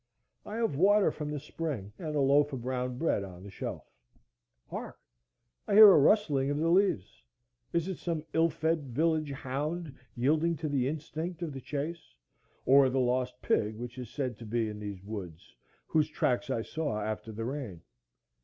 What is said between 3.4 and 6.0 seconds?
the shelf.—Hark! I hear a